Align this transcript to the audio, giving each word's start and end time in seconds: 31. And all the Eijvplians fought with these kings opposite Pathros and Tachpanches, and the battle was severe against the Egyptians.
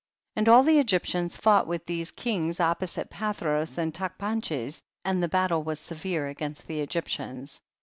31. 0.35 0.41
And 0.41 0.49
all 0.49 0.63
the 0.63 0.83
Eijvplians 0.83 1.39
fought 1.39 1.67
with 1.67 1.85
these 1.85 2.09
kings 2.09 2.59
opposite 2.59 3.11
Pathros 3.11 3.77
and 3.77 3.93
Tachpanches, 3.93 4.81
and 5.05 5.21
the 5.21 5.29
battle 5.29 5.61
was 5.61 5.79
severe 5.79 6.25
against 6.27 6.65
the 6.65 6.81
Egyptians. 6.81 7.61